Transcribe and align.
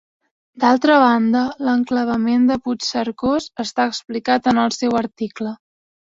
D'altra 0.61 0.95
banda, 1.03 1.43
l'enclavament 1.67 2.47
de 2.53 2.57
Puigcercós 2.65 3.49
està 3.67 3.87
explicat 3.93 4.51
en 4.55 4.65
el 4.65 4.75
seu 4.81 4.99
article. 5.05 5.55